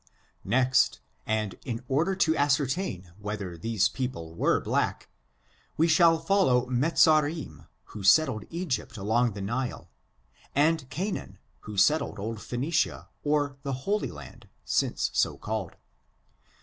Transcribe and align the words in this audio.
Next, 0.43 0.99
and 1.27 1.53
in 1.63 1.83
order 1.87 2.15
to 2.15 2.35
ascertain 2.35 3.11
whether 3.19 3.55
these 3.55 3.87
peo 3.87 4.07
ple 4.09 4.33
were 4.33 4.59
black, 4.59 5.09
we 5.77 5.87
shall 5.87 6.17
follow 6.17 6.65
Mezarim, 6.65 7.67
who 7.83 8.01
settled 8.01 8.45
Egypt 8.49 8.97
along 8.97 9.33
the 9.33 9.41
Nile, 9.43 9.91
and 10.55 10.89
Canaan, 10.89 11.37
who 11.69 11.77
settled 11.77 12.17
old 12.17 12.39
PliGDnicia, 12.39 13.09
or 13.23 13.57
the 13.61 13.73
Holy 13.85 14.09
Land, 14.09 14.49
since 14.65 15.11
so 15.13 15.37
called. 15.37 15.75